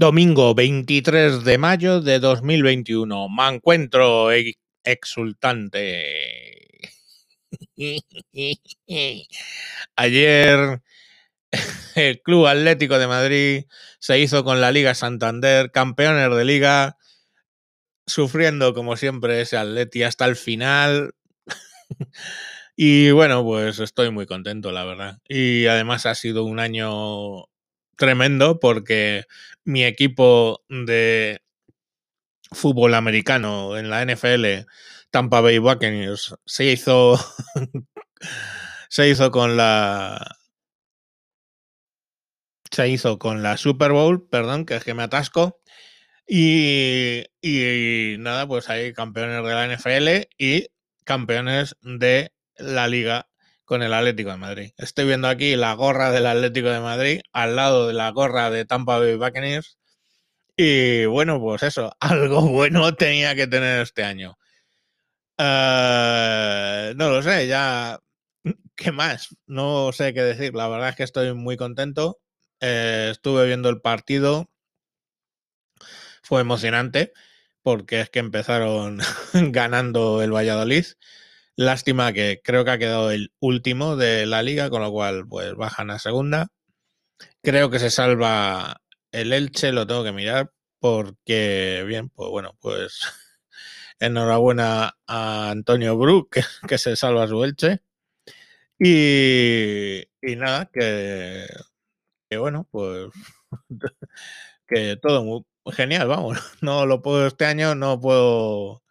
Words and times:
Domingo 0.00 0.54
23 0.54 1.42
de 1.42 1.58
mayo 1.58 2.00
de 2.00 2.20
2021. 2.20 3.28
Me 3.28 3.48
encuentro 3.48 4.28
exultante. 4.84 6.92
Ayer 9.96 10.82
el 11.96 12.22
Club 12.22 12.46
Atlético 12.46 13.00
de 13.00 13.08
Madrid 13.08 13.64
se 13.98 14.20
hizo 14.20 14.44
con 14.44 14.60
la 14.60 14.70
Liga 14.70 14.94
Santander, 14.94 15.72
campeones 15.72 16.30
de 16.30 16.44
liga, 16.44 16.96
sufriendo 18.06 18.74
como 18.74 18.96
siempre 18.96 19.40
ese 19.40 19.56
Atleti 19.56 20.04
hasta 20.04 20.26
el 20.26 20.36
final. 20.36 21.16
y 22.76 23.10
bueno, 23.10 23.42
pues 23.42 23.80
estoy 23.80 24.12
muy 24.12 24.26
contento, 24.26 24.70
la 24.70 24.84
verdad. 24.84 25.18
Y 25.28 25.66
además 25.66 26.06
ha 26.06 26.14
sido 26.14 26.44
un 26.44 26.60
año 26.60 27.48
tremendo 27.98 28.60
porque 28.60 29.26
mi 29.64 29.84
equipo 29.84 30.64
de 30.70 31.42
fútbol 32.52 32.94
americano 32.94 33.76
en 33.76 33.90
la 33.90 34.02
NFL, 34.02 34.66
Tampa 35.10 35.42
Bay 35.42 35.58
Buccaneers, 35.58 36.34
se 36.46 36.64
hizo 36.72 37.18
se 38.88 39.08
hizo 39.10 39.30
con 39.30 39.58
la 39.58 40.36
se 42.70 42.88
hizo 42.88 43.18
con 43.18 43.42
la 43.42 43.56
Super 43.56 43.92
Bowl, 43.92 44.28
perdón, 44.28 44.64
que 44.64 44.76
es 44.76 44.84
que 44.84 44.94
me 44.94 45.02
atasco. 45.02 45.60
Y, 46.26 47.24
y 47.40 48.16
nada, 48.18 48.46
pues 48.46 48.68
hay 48.68 48.92
campeones 48.92 49.42
de 49.42 49.54
la 49.54 49.66
NFL 49.66 50.28
y 50.38 50.68
campeones 51.04 51.76
de 51.80 52.32
la 52.58 52.86
liga 52.86 53.28
con 53.68 53.82
el 53.82 53.92
Atlético 53.92 54.30
de 54.30 54.38
Madrid. 54.38 54.72
Estoy 54.78 55.04
viendo 55.04 55.28
aquí 55.28 55.54
la 55.54 55.74
gorra 55.74 56.10
del 56.10 56.26
Atlético 56.26 56.70
de 56.70 56.80
Madrid 56.80 57.20
al 57.34 57.54
lado 57.54 57.86
de 57.86 57.92
la 57.92 58.10
gorra 58.12 58.50
de 58.50 58.64
Tampa 58.64 58.98
Bay 58.98 59.16
Buccaneers. 59.16 59.78
Y 60.56 61.04
bueno, 61.06 61.38
pues 61.40 61.62
eso, 61.62 61.92
algo 62.00 62.42
bueno 62.48 62.94
tenía 62.94 63.34
que 63.34 63.46
tener 63.46 63.82
este 63.82 64.04
año. 64.04 64.38
Eh, 65.38 66.94
no 66.96 67.10
lo 67.10 67.22
sé, 67.22 67.46
ya. 67.46 67.98
¿Qué 68.74 68.90
más? 68.90 69.36
No 69.46 69.92
sé 69.92 70.14
qué 70.14 70.22
decir. 70.22 70.54
La 70.54 70.68
verdad 70.68 70.88
es 70.90 70.96
que 70.96 71.02
estoy 71.02 71.34
muy 71.34 71.58
contento. 71.58 72.18
Eh, 72.60 73.08
estuve 73.12 73.46
viendo 73.46 73.68
el 73.68 73.82
partido. 73.82 74.50
Fue 76.22 76.40
emocionante 76.40 77.12
porque 77.62 78.00
es 78.00 78.08
que 78.08 78.20
empezaron 78.20 79.00
ganando 79.52 80.22
el 80.22 80.32
Valladolid. 80.32 80.86
Lástima 81.58 82.12
que 82.12 82.40
creo 82.44 82.64
que 82.64 82.70
ha 82.70 82.78
quedado 82.78 83.10
el 83.10 83.32
último 83.40 83.96
de 83.96 84.26
la 84.26 84.44
liga, 84.44 84.70
con 84.70 84.80
lo 84.80 84.92
cual 84.92 85.26
pues 85.28 85.56
bajan 85.56 85.90
a 85.90 85.98
segunda. 85.98 86.52
Creo 87.42 87.68
que 87.68 87.80
se 87.80 87.90
salva 87.90 88.80
el 89.10 89.32
Elche, 89.32 89.72
lo 89.72 89.84
tengo 89.84 90.04
que 90.04 90.12
mirar 90.12 90.52
porque, 90.78 91.82
bien, 91.84 92.10
pues 92.10 92.30
bueno, 92.30 92.56
pues 92.60 93.00
enhorabuena 93.98 94.98
a 95.08 95.50
Antonio 95.50 95.96
Bru, 95.98 96.28
que, 96.30 96.78
se 96.78 96.94
salva 96.94 97.26
su 97.26 97.42
Elche. 97.42 97.80
Y, 98.78 100.02
y 100.22 100.36
nada, 100.36 100.70
que, 100.72 101.44
que 102.30 102.38
bueno, 102.38 102.68
pues 102.70 103.08
que 104.68 104.96
todo 104.96 105.24
muy 105.24 105.44
genial, 105.74 106.06
vamos. 106.06 106.38
No 106.62 106.86
lo 106.86 107.02
puedo 107.02 107.26
este 107.26 107.46
año, 107.46 107.74
no 107.74 108.00
puedo 108.00 108.84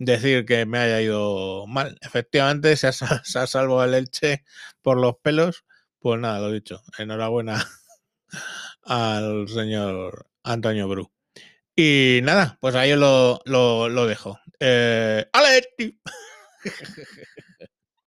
decir 0.00 0.44
que 0.46 0.66
me 0.66 0.78
haya 0.78 1.00
ido 1.00 1.66
mal. 1.68 1.96
Efectivamente, 2.02 2.76
se 2.76 2.88
ha, 2.88 2.92
se 2.92 3.38
ha 3.38 3.46
salvado 3.46 3.84
el 3.84 3.94
Elche 3.94 4.44
por 4.82 4.98
los 4.98 5.16
pelos. 5.22 5.64
Pues 6.00 6.18
nada, 6.18 6.40
lo 6.40 6.50
dicho. 6.50 6.82
Enhorabuena 6.98 7.64
al 8.84 9.48
señor 9.48 10.26
Antonio 10.42 10.88
Bru. 10.88 11.12
Y 11.76 12.20
nada, 12.22 12.58
pues 12.60 12.74
ahí 12.74 12.94
lo, 12.96 13.40
lo, 13.44 13.88
lo 13.88 14.06
dejo. 14.06 14.38
Eh, 14.58 15.26
¡Aleti! 15.32 15.98